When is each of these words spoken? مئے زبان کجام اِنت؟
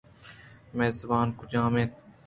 مئے 0.75 0.87
زبان 0.99 1.27
کجام 1.39 1.73
اِنت؟ 1.77 1.91